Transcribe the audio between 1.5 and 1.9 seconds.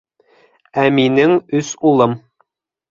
өс